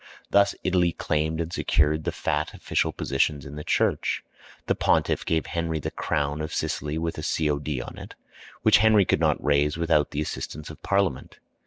Thus 0.31 0.55
Italy 0.63 0.93
claimed 0.93 1.39
and 1.39 1.53
secured 1.53 2.05
the 2.05 2.11
fat 2.11 2.55
official 2.55 2.91
positions 2.91 3.45
in 3.45 3.53
the 3.55 3.63
church. 3.63 4.23
The 4.65 4.73
pontiff 4.73 5.23
gave 5.27 5.45
Henry 5.45 5.77
the 5.77 5.91
crown 5.91 6.41
of 6.41 6.51
Sicily 6.55 6.97
with 6.97 7.19
a 7.19 7.23
C.O.D. 7.23 7.79
on 7.83 7.99
it, 7.99 8.15
which 8.63 8.79
Henry 8.79 9.05
could 9.05 9.19
not 9.19 9.37
raise 9.43 9.77
without 9.77 10.09
the 10.09 10.21
assistance 10.21 10.71
of 10.71 10.81
Parliament. 10.81 11.37